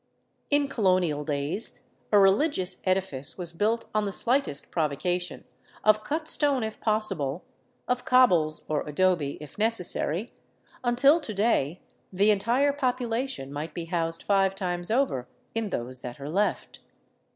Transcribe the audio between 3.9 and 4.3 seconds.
on the